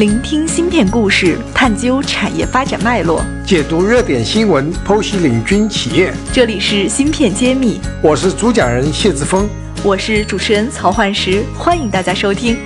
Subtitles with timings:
[0.00, 6.10] 聆听芯片故事，探究产业发展脉络，解读热点新闻，剖析领军企业。
[6.32, 9.46] 这里是芯片揭秘，我是主讲人谢志峰，
[9.84, 12.56] 我是主持人曹焕石，欢迎大家收听。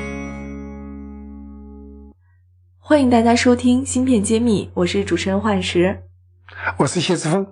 [2.78, 6.04] 欢迎大家收听芯片揭秘，我是主持人焕石，
[6.76, 7.44] 我是谢志峰。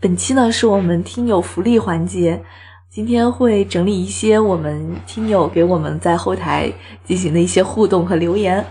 [0.00, 2.42] 本期呢是我们听友福利环节。
[2.90, 6.72] 今天会整理一些我们听友给我们在后台
[7.04, 8.64] 进行的一些互动和留言。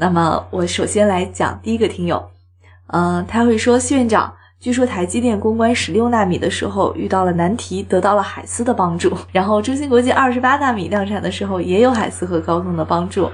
[0.00, 2.26] 那么我首先来讲第一个听友，
[2.86, 9.14] 嗯，他会说：谢院长，据说台积电攻关十六纳米的时候遇到了难题，得到了海思的帮助。
[9.30, 13.30] 然后中芯国际二十八纳米量产的时候也有海思和高通的帮助。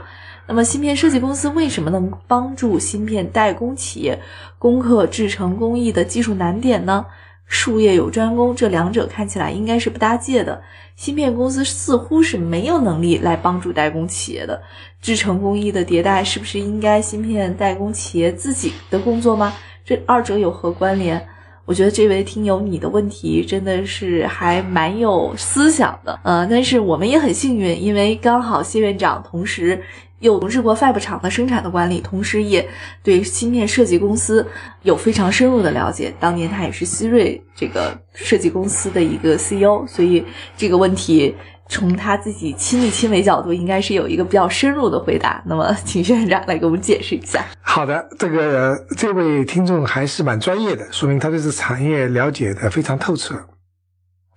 [0.48, 4.18] 那么芯片设计公司为什么能帮助芯片代工企业
[4.58, 7.06] 攻克制程工艺的技术难点呢？
[7.46, 10.60] 术业有专攻，这两者看起来应该是不搭界的。
[10.96, 14.60] 芯片公司似乎是没有能力来帮助代工企业的
[15.00, 19.54] 制程工艺的迭代，是不是应该芯片代工企业自己的工作吗？
[19.84, 21.24] 这二者有何关联？
[21.66, 29.82] 我觉得这位听友你的问题真的是还蛮有思想的，呃，但是我们也很幸运，因为刚好谢院长同时。
[30.20, 32.66] 有从事过 Fab 厂的生产的管理，同时也
[33.02, 34.46] 对芯片设计公司
[34.82, 36.12] 有非常深入的了解。
[36.18, 40.24] 当年他也是希瑞这个设计公司的一个 CEO，所以
[40.56, 41.34] 这个问题
[41.68, 45.42] 从他自己亲力亲为角度，应该是有一个比较深入的回答。
[45.44, 47.44] 那么，请院长来给我们解释一下。
[47.60, 53.34] 好的，这个这位听众还是蛮专业的，说明他对这产业了解的非常透彻，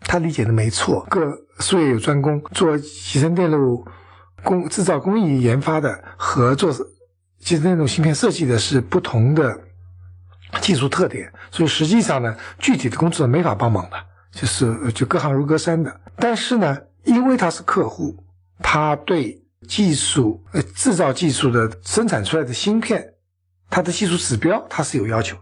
[0.01, 1.07] 他理解的没错。
[1.09, 1.21] 各
[1.59, 3.85] 术业有专攻，做集成电路。
[4.43, 6.71] 工制造工艺研发的和做
[7.39, 9.59] 其实那种芯片设计的是不同的
[10.61, 13.97] 技术特点，所以实际上呢，具体的工作没法帮忙的，
[14.31, 16.01] 就是就隔行如隔山的。
[16.17, 18.21] 但是呢，因为他是客户，
[18.61, 23.13] 他对技术呃制造技术的生产出来的芯片，
[23.69, 25.37] 它的技术指标它是有要求。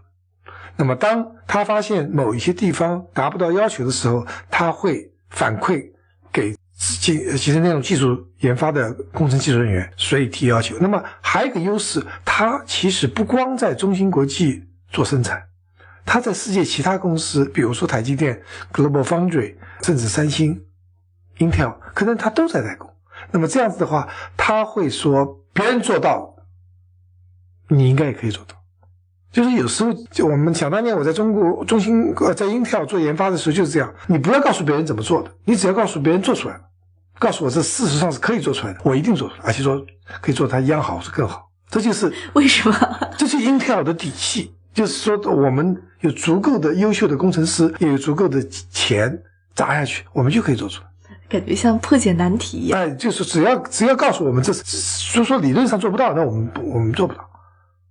[0.76, 5.90] 那么当他发现某一些地方达不到要求的时候，他会反馈
[6.32, 6.54] 给。
[6.78, 10.76] 技其实那种技术研发的工程技术人员，所以提要求。
[10.80, 15.42] 那么还有一个优势，它其实不光在中芯国际做生产，
[16.06, 18.40] 它在世界其他公司，比如说台积电、
[18.72, 20.62] Global Foundry，甚至三星、
[21.38, 22.88] Intel，可能它都在代工。
[23.32, 26.36] 那么这样子的话，他会说别人做到，
[27.68, 28.54] 你应该也可以做到。
[29.32, 29.90] 就是有时候，
[30.24, 36.58] 我们想当年我在中国中芯呃在 Intel 做研发的时候就是这样，你不要告诉别人怎么做的，你只要告诉别人做出来。
[37.18, 39.84] 告诉我，这事实上是可以做出来的，我一定做出来，而且说
[40.20, 41.48] 可以做它一样好，是更好。
[41.68, 42.74] 这就是为什么？
[43.18, 49.20] 这是英特尔的底气，就是说我们有足够的优秀的工程师，也有足够的钱
[49.54, 50.88] 砸下去，我们就可以做出来。
[51.28, 52.80] 感觉像破解难题一样。
[52.80, 54.52] 哎，就是只要只要告诉我们这，
[55.12, 57.28] 就说理论上做不到，那我们我们做不到。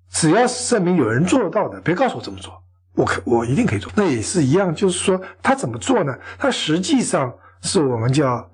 [0.09, 2.51] 只要证明有人做得到的，别告诉我怎么做，
[2.95, 3.91] 我可我一定可以做。
[3.93, 6.15] 那也是一样，就是说他怎么做呢？
[6.39, 8.49] 他实际上是我们叫。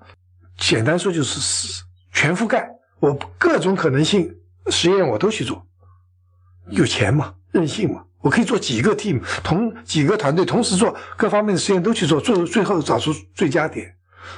[0.56, 1.82] 简单说就是是
[2.12, 2.68] 全覆盖，
[3.00, 4.34] 我各种可能性
[4.70, 5.64] 实验我都去做，
[6.70, 13.94] 有钱嘛，任性嘛，我可以做几个 team 同几个团队同时做各方面的实验都去做，做最后找出最佳点，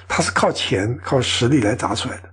[0.09, 2.29] 它是靠钱靠实力来砸出来的。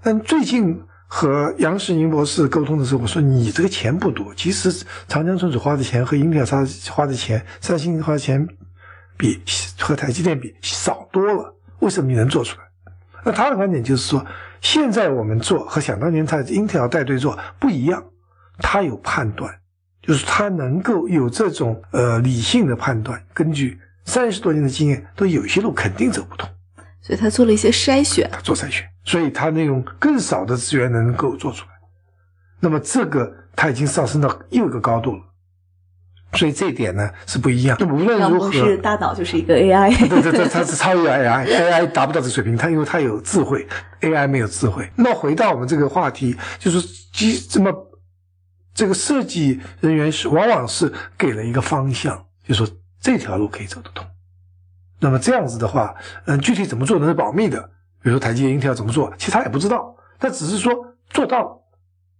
[0.00, 8.46] 但最近和杨世宁博士沟通的时候，我说你这个钱不多，其实长江存储花的钱和英特尔花花的钱，三星花的钱
[9.16, 9.42] 比
[9.78, 12.64] 和台积电比少多了，为什么你能做出来？
[13.24, 14.24] 那他的观点就是说，
[14.60, 18.04] 现在我们做和想当年他英特尔带队做不一样，
[18.58, 19.52] 他有判断，
[20.02, 26.48] 就是他能够有这种呃理性的判断，根据三十多年的经验，都有些路肯定走不通，
[27.00, 31.70] 所以他做了一些筛选，他做筛选，所以他那种更少的资源能够做出来，
[32.60, 35.22] 那么这个他已经上升到又一个高度了。
[36.34, 37.76] 所以这一点呢是不一样。
[37.80, 39.96] 那无论如何，是大脑就是一个 AI。
[40.08, 43.66] 对对对，它是超越 AI，AI 达不到这水平，它因为它有智慧
[44.00, 44.90] ，AI 没有智慧。
[44.96, 46.80] 那回到我们这个话题，就是
[47.12, 47.72] 基这么
[48.74, 52.66] 这个设计人员是往往是给了一个方向，就说
[53.00, 54.06] 这条路可以走得通。
[55.00, 55.94] 那么这样子的话，
[56.24, 57.60] 嗯，具体怎么做那是保密的。
[58.02, 60.74] 比如说台积电、英特尔怎么做，其实他也不知道，他只是说
[61.08, 61.62] 做到了，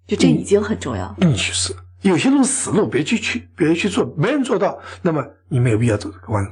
[0.07, 1.15] 就这已经很重要。
[1.21, 1.75] 嗯，去是。
[2.05, 6.51] 有些路死路，别去去，别去做，没人做到，那么你没有必要走这个弯路。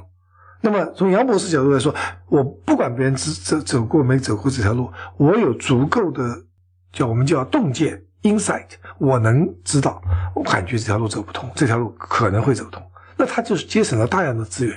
[0.61, 1.93] 那么从杨博士角度来说，
[2.27, 6.43] 我不管别人走走走过没走过这条路，我有足够的
[6.91, 8.65] 叫我们叫洞见 insight，
[8.97, 10.01] 我能知道，
[10.33, 12.81] 我感觉这条路走不通，这条路可能会走通，
[13.15, 14.75] 那他就是节省了大量的资源。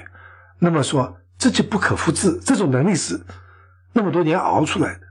[0.59, 3.19] 那么说这就不可复制，这种能力是
[3.95, 5.06] 那么多年熬出来的。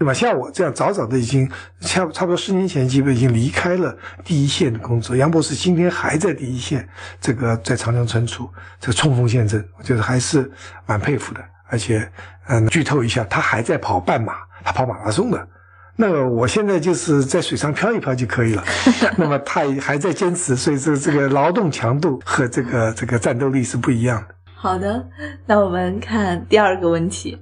[0.00, 0.14] 对吧？
[0.14, 1.46] 像我这样早早的已经
[1.80, 3.94] 差差不多十年前，基本已经离开了
[4.24, 5.14] 第一线的工作。
[5.14, 6.88] 杨博士今天还在第一线，
[7.20, 8.48] 这个在长江存储
[8.80, 10.50] 这个冲锋陷阵，我觉得还是
[10.86, 11.40] 蛮佩服的。
[11.68, 12.10] 而且，
[12.48, 15.48] 嗯，剧透一下，他还在跑半马，他跑马拉松的。
[15.96, 18.64] 那么我现在就是在水上漂一漂就可以了。
[19.18, 24.34] 那么他还在坚持，所以这这个劳动强度和这个这个战斗力是不一样的。
[24.54, 25.06] 好的，
[25.44, 27.38] 那我们看第二个问题。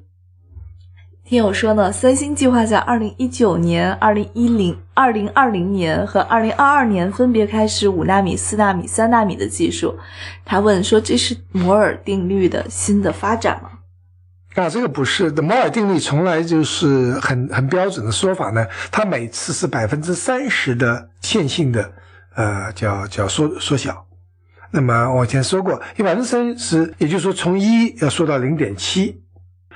[1.29, 9.95] 听友说呢，三星计划在二零一九年、二零一零、二零二零年和二零二二年分别开始五纳米、四纳米、三纳米的技术。
[10.43, 13.69] 他问说：“这是摩尔定律的新的发展吗？”
[14.57, 18.67] 啊，这个不是的，摩尔定律从来就是很很标准的说法呢。
[18.91, 21.93] 它每次是百分之三十的线性的，
[22.37, 24.07] 呃，叫叫缩缩小。
[24.71, 29.21] 那么我以前说过，一百分之三十，也就是说从一要缩到零点七，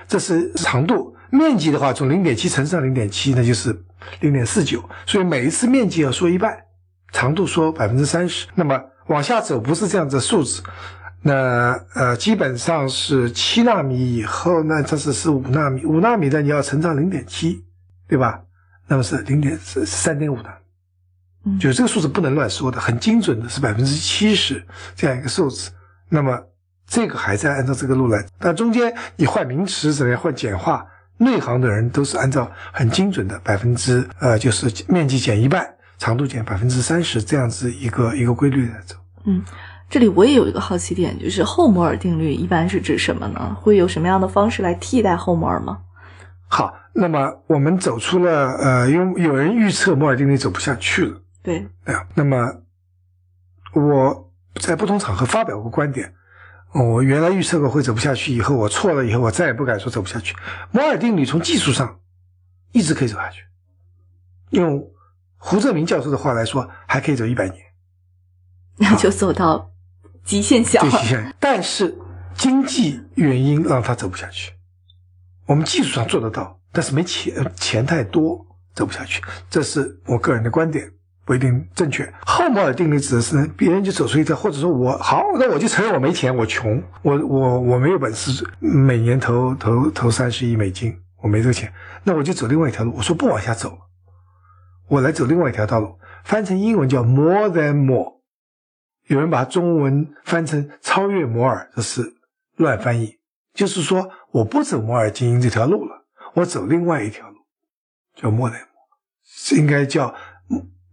[0.09, 1.12] 这是长度。
[1.33, 3.75] 面积的话，从零点七乘上零点七，那就是
[4.21, 4.87] 零点四九。
[5.07, 6.55] 所以每一次面积要缩一半，
[7.11, 8.47] 长度缩百分之三十。
[8.55, 10.63] 那么往下走不是这样子数字，
[11.23, 17.65] 那呃基本上是七纳米以后，那这是是五纳米，五纳米的你要乘上零点七，
[18.07, 18.43] 对吧？
[18.87, 20.55] 那么是零点是三点五纳
[21.45, 24.63] 米，就这个数字不能乱说的，很精准的是百分之七十
[24.95, 25.71] 这样一个数字。
[26.11, 26.39] 那么
[26.87, 30.87] 这个还在按照这个路来，但中间你换名词怎么样换简化？
[31.23, 35.67] 内行的人都是按照很精准的百分之呃，就是面积减一半，
[35.99, 38.97] 长度减百分之三十这样子一个一个规律来走。
[39.25, 39.43] 嗯，
[39.89, 43.57] 这里我也有一个好奇点，就是后摩尔定律一般是指什么呢？
[43.61, 45.79] 会有什么样的方式来替代后摩尔吗？
[46.49, 51.21] 好，那么我们走出了呃，因为有人预测摩尔定律走不下去了。
[51.43, 52.53] 对，啊，那么
[53.75, 56.13] 我在不同场合发表过观点。
[56.75, 60.35] 我原来预测过会走不下去，以后我错了，以后我再也不敢说走不下去。
[60.71, 62.01] 摩尔定律从技术上
[62.73, 63.45] 一直可以走下去，
[64.51, 64.91] 用
[65.37, 67.59] 胡正明教授的话来说，还可以走一百年，
[68.79, 69.71] 那就走到
[70.25, 70.81] 极限小。
[70.81, 71.95] 对极限，但是
[72.35, 74.53] 经济原因让他走不下去。
[75.45, 79.23] 我们技术上做得到，但是没钱，钱太多，走不下去。
[79.51, 80.91] 这是我个人的观点。
[81.25, 82.13] 不一定正确。
[82.27, 91.73] 后摩尔定律指的是，别人就走出一条，或者说我好，那我就承认我没钱，我穷，我我我没有本事，每年投投投三十亿美金，我没这个钱，
[92.03, 92.93] 那我就走另外一条路。
[92.97, 93.79] 我说不往下走，
[94.89, 95.97] 我来走另外一条道路。
[96.25, 98.21] 翻成英文叫 more than more，
[99.07, 102.15] 有人把中文翻成超越摩尔，这是
[102.57, 103.19] 乱翻译。
[103.55, 106.05] 就是说，我不走摩尔精英这条路了，
[106.35, 107.37] 我走另外一条路，
[108.15, 110.15] 叫 more than more，应该叫。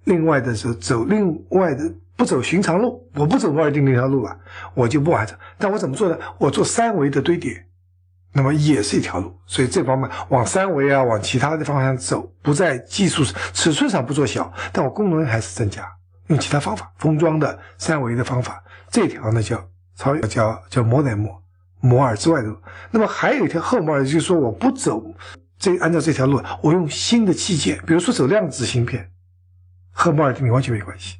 [0.09, 1.83] 另外的时候走另外的
[2.17, 4.35] 不走寻常路，我不走摩尔定律那条路了，
[4.73, 5.38] 我就不完整。
[5.59, 6.17] 但我怎么做呢？
[6.39, 7.63] 我做三维的堆叠，
[8.33, 9.31] 那么也是一条路。
[9.45, 13.23] 所以这方面往三维啊，往其他的方向走，不在技术
[13.53, 15.88] 尺寸上不做小，但我功能还是增加，
[16.27, 18.63] 用其他方法封装的三维的方法。
[18.89, 19.63] 这条呢叫
[19.95, 21.39] 超叫叫摩尔摩
[21.81, 22.57] 摩尔之外的路。
[22.89, 25.01] 那么还有一条后摩尔，就是说我不走
[25.59, 29.07] 这按照这条路，我用新的器件，比如说走量子芯片。
[30.00, 31.18] 和摩尔定律完全没关系，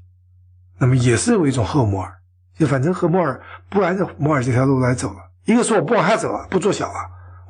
[0.78, 2.14] 那么也是有一种赫摩尔，
[2.58, 5.20] 就反正赫摩尔不按照摩尔这条路来走了。
[5.44, 7.00] 一个说我不往下走了，不做小了，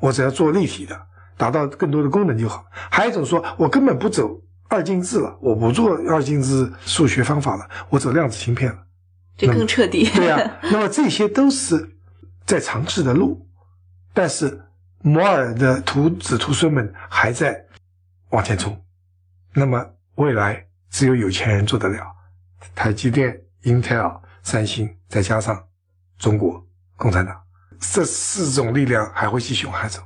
[0.00, 1.00] 我只要做立体的，
[1.36, 2.64] 达到更多的功能就好。
[2.72, 8.78] 还有一种说我根本不走二进制了，我不做二进制数学方法了，我走量子芯片了，
[9.36, 10.10] 这更彻底。
[10.10, 11.96] 对呀， 那么这些都是
[12.44, 13.46] 在尝试的路，
[14.12, 14.62] 但是
[15.00, 17.66] 摩尔的徒子徒孙们还在
[18.30, 18.82] 往前冲，
[19.54, 20.66] 那么未来。
[20.90, 22.04] 只有有钱人做得了，
[22.74, 25.64] 台积电、Intel、三星，再加上
[26.18, 26.64] 中国
[26.96, 27.34] 共产党，
[27.78, 30.00] 这四种力量还会继续往下走。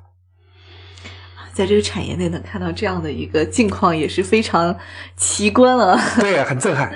[1.52, 4.76] 在这个产业内能看到这样的一个境况，也是非常
[5.16, 5.98] 奇观了。
[6.18, 6.92] 对，很震撼。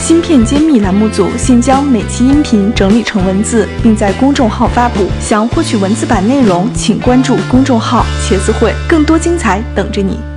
[0.00, 5.08] 芯片揭秘栏目组现将每期音频整理成文字，并在公众号发布。
[5.20, 10.35] 想获取文字版内容，请关注公众号“茄子会”，更多精彩等着你。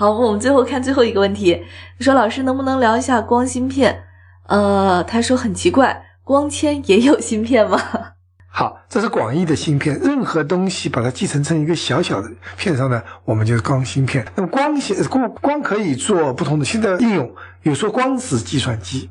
[0.00, 1.62] 好，我们最后看最后一个问题。
[1.98, 4.04] 说老师能不能聊一下光芯片？
[4.46, 7.78] 呃，他说很奇怪，光纤也有芯片吗？
[8.48, 14.26] 好，这是广义的芯片，任何东西把它继承成一个小小的片上呢，我们就是光芯片。
[14.34, 19.10] 那么光纤光光可以做不同的新的应用，有说光子计算机，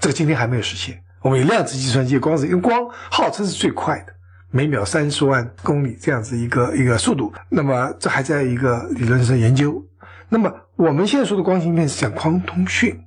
[0.00, 1.04] 这个今天还没有实现。
[1.22, 4.14] 我们有量子计算机，光子因为光号称是最快的。
[4.50, 9.84] 每秒三十万公里这样子一个一个速度，那么这还在一个理论上研究。
[10.28, 12.98] 那么我们现在说的光芯片是讲光通讯，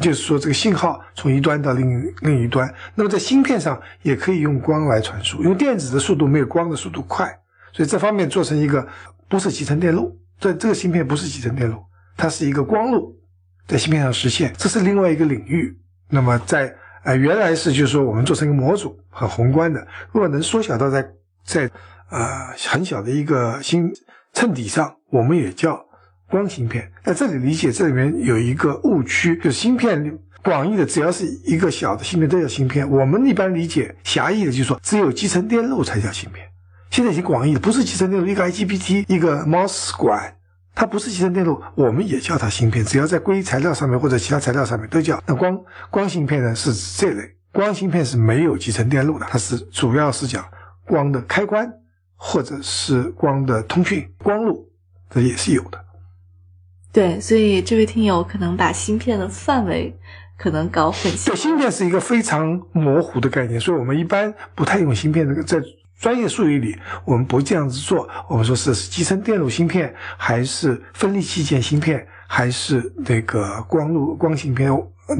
[0.00, 2.72] 就是说这个信号从一端到另另一端。
[2.94, 7.26] 那么在芯片上也可以用光来传输，因为电子的速度没有光的速度快，
[7.72, 8.86] 所以这方面做成一个
[9.28, 11.82] 不是集成电路，这这个芯片不是集成电路，
[12.16, 13.14] 它是一个光路
[13.66, 15.76] 在芯片上实现，这是另外一个领域。
[16.10, 16.74] 那么在
[17.04, 21.06] 呃原来是就是说我们做成一个模组很宏观的，如果能缩小到在
[21.44, 21.70] 在
[22.10, 23.92] 呃很小的一个芯
[24.32, 25.84] 衬底上，我们也叫
[26.28, 26.90] 光芯片。
[27.04, 36.46] 在这里理解这里面有一个误区，就是芯片广义的只要是一个小的芯片都叫芯片，我们一般理解狭义的就是说只有集成电路才叫芯片。
[36.90, 40.36] 现在已经广义了，不是集成电路，一个 IGBT，一个 MOS 管，
[40.74, 42.84] 它不是集成电路，我们也叫它芯片。
[42.84, 45.22] 只要在硅材料上面或者其他材料上面都叫。
[45.26, 45.56] 那光
[45.88, 50.44] 光芯片呢是这类，光芯片是没有集成电路的，它是主要是讲
[50.84, 51.72] 光的开关
[52.16, 54.68] 或者是光的通讯光路，
[55.08, 55.78] 这也是有的。
[56.92, 59.96] 对，所以这位听友可能把芯片的范围
[60.36, 61.26] 可能搞混淆。
[61.26, 65.58] 对，芯片是一个非常模糊的概念，所以我们一般不太用芯片这个在。
[66.04, 68.06] 专业术语里，我们不这样子做。
[68.28, 74.70] 我们说是集成电路芯片，还是分立器件芯片，还是那个光路光芯片、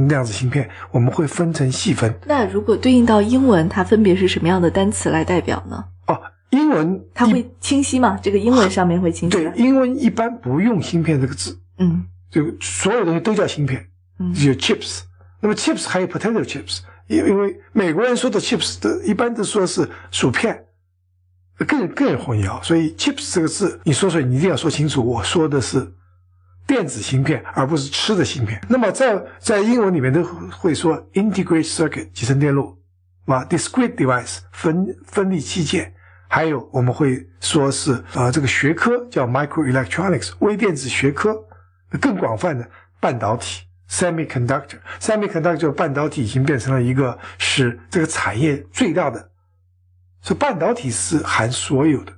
[0.08, 2.14] 量子芯片，我们会分成细分。
[2.26, 5.82] 那如果对应到英文，它分别是什么样的单词来代表呢？
[6.06, 8.20] 哦，英文它会清晰吗？
[8.22, 9.38] 这个英文上面会清晰？
[9.38, 11.58] 对，英文一般不用芯片这个字。
[11.78, 13.82] 嗯，就所有东西都叫芯片，
[14.18, 15.00] 嗯有 chips。
[15.40, 20.62] 那么 chips 还有 potato chips，因因为美国人说的 chips 的一般都说是薯片。
[21.58, 25.04] 更更混淆，所以 chips 这个字，你说说，你一定要说清楚。
[25.04, 25.92] 我说的是
[26.66, 28.60] 电子芯片，而不是吃的芯片。
[28.68, 32.76] 那么在在英文里面都会说 integrated circuit 集成电路，
[33.26, 35.94] 啊，discrete device 分分立器件，
[36.28, 41.36] 还有我们会说是啊这个学科叫 microelectronics 微电子学科，
[42.00, 42.68] 更广泛的
[42.98, 49.30] 半导体 semiconductor semiconductor 半导体已经变成了一个使这个产业最大的。
[50.24, 52.12] 所以半导体是含所有的，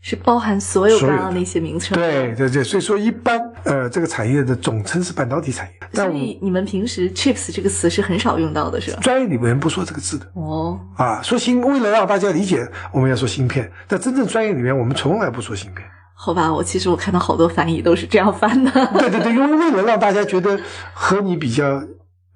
[0.00, 1.96] 是包含所有刚刚那些名称。
[1.96, 5.74] 对对对，所以说一般呃，这个产业的总称是半导体产业。
[5.92, 8.98] 所以你们平时 chips 这个词是很少用到的，是吧？
[9.00, 10.26] 专业里面不说这个字的。
[10.34, 10.76] 哦。
[10.96, 13.70] 啊，说芯，为了让大家理解，我们要说芯片。
[13.86, 15.86] 但真正专业里面，我们从来不说芯片。
[16.14, 18.70] 好吧，我其实我看到好多翻译都是这样翻的。
[18.98, 20.58] 对对对，因为为了让大家觉得
[20.92, 21.80] 和你比较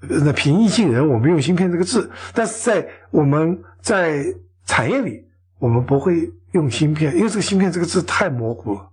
[0.09, 2.09] 那平易近人，我们用芯片这个字。
[2.33, 4.25] 但是在我们在
[4.67, 5.25] 产业里，
[5.59, 8.89] 我们不会用芯片，因为这个芯片这个字太模糊了，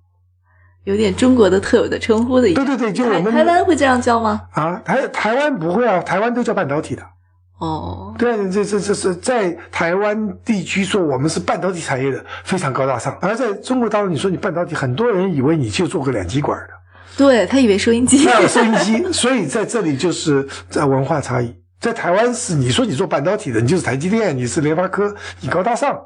[0.86, 2.64] 有点中国的特有的称呼的意思。
[2.64, 4.42] 对对对，就我们台湾会这样叫吗？
[4.52, 7.04] 啊，台台湾不会啊，台湾都叫半导体的。
[7.60, 13.18] 哦，对，这这这是在台湾地区说我们是半导体产业的，非常高大上。
[13.22, 16.74] 而在中国大陆，你说你半导体，很多人以为你就做个两极管的，
[17.16, 19.14] 对他以为收音机，收音机。
[19.14, 26.00] 所以在这里就是在文化差异，在台湾是你说你做半导体的，你就是台积电，你是联发科，你高大上。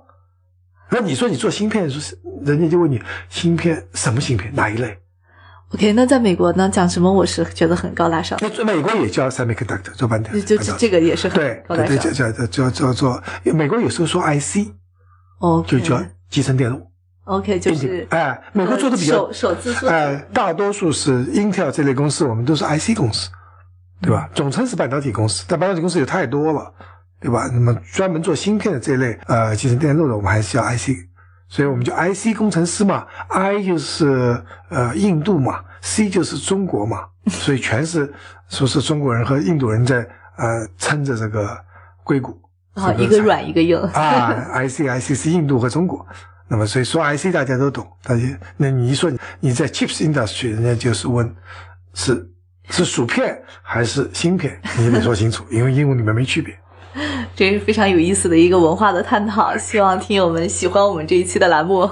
[0.90, 4.98] 那你说你做芯片，说人家就问你芯片什么芯片哪一类
[5.76, 8.40] ？OK，那在美国呢，讲什么我是觉得很高大上。
[8.42, 11.96] 那美国也叫 semiconductor 做半导体，就这个也是很高大上。
[11.96, 14.70] 对，叫叫叫叫做美国有时候说 IC，
[15.38, 16.82] 哦，就叫集成电路。
[17.26, 19.30] OK，就是哎，美国做的比较
[19.88, 23.30] 哎，大多数是 Intel 这类公司，我们都是 IC 公司，
[24.02, 24.30] 对吧？
[24.34, 26.74] 总称是半导体公司，但半导体公司有太多了。
[27.20, 27.50] 对吧？
[27.52, 30.90] 那么专门做芯片的这类，呃，集成电路的，我们还是叫 IC，
[31.50, 34.40] 所以我们就 IC 工程师嘛，I 就是
[34.70, 38.14] 呃印度嘛，C 就是中国嘛， 所以全是
[38.50, 41.58] 说是中国人和印度人在呃撑着这个
[42.04, 42.40] 硅谷，
[42.76, 46.06] 啊，一个软一个硬啊，IC IC 是印度和中国，
[46.48, 48.22] 那么所以说 IC 大家都懂，大家
[48.58, 51.36] 那你一说你在 chips industry，人家就是问
[51.96, 52.30] 是
[52.70, 56.58] 是薯片还是芯片，你得说清楚，因为英文里面没区别。
[57.36, 61.90] 这是非常有意思的一个文化的探讨，希望听友们喜欢我们这一期的栏目，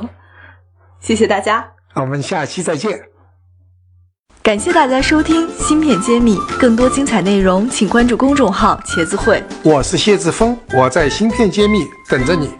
[0.99, 2.99] 谢谢大家，我们下期再见。
[4.41, 9.43] 感谢大家收听《芯片揭秘》，更多精彩内容请关注公众号“茄子会”。
[9.63, 11.79] 我是谢志峰，我在《芯片揭秘》
[12.09, 12.51] 等着你。